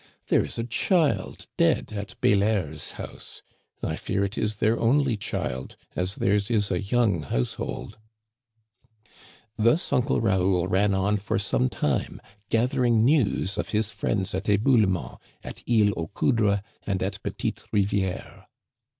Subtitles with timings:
[0.29, 3.43] There is a child dead at Bélair's house.
[3.83, 7.99] I fear it is their only child, as theirs is a young household."
[9.57, 12.19] Thus Uncle Raoul ran on for some time
[12.49, 18.45] gathering news of his friends at Eboulements, at Isle aux Coudres, and at Petite Rivière.